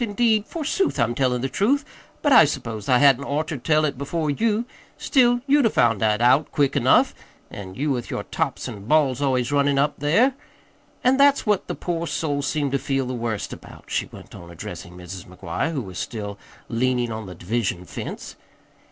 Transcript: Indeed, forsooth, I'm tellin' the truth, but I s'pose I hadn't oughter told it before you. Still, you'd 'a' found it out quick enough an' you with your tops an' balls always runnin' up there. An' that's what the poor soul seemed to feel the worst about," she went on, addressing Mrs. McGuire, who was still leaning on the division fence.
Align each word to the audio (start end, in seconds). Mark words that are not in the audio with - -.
Indeed, 0.03 0.47
forsooth, 0.47 0.99
I'm 0.99 1.13
tellin' 1.13 1.41
the 1.43 1.47
truth, 1.47 1.85
but 2.23 2.33
I 2.33 2.45
s'pose 2.45 2.89
I 2.89 2.97
hadn't 2.97 3.23
oughter 3.23 3.55
told 3.55 3.85
it 3.85 3.99
before 3.99 4.31
you. 4.31 4.65
Still, 4.97 5.41
you'd 5.45 5.67
'a' 5.67 5.69
found 5.69 6.01
it 6.01 6.21
out 6.21 6.51
quick 6.51 6.75
enough 6.75 7.13
an' 7.51 7.75
you 7.75 7.91
with 7.91 8.09
your 8.09 8.23
tops 8.23 8.67
an' 8.67 8.85
balls 8.87 9.21
always 9.21 9.51
runnin' 9.51 9.77
up 9.77 9.99
there. 9.99 10.33
An' 11.03 11.17
that's 11.17 11.45
what 11.45 11.67
the 11.67 11.75
poor 11.75 12.07
soul 12.07 12.41
seemed 12.41 12.71
to 12.71 12.79
feel 12.79 13.05
the 13.05 13.13
worst 13.13 13.53
about," 13.53 13.91
she 13.91 14.07
went 14.07 14.33
on, 14.33 14.49
addressing 14.49 14.97
Mrs. 14.97 15.25
McGuire, 15.27 15.71
who 15.71 15.83
was 15.83 15.99
still 15.99 16.39
leaning 16.67 17.11
on 17.11 17.27
the 17.27 17.35
division 17.35 17.85
fence. 17.85 18.35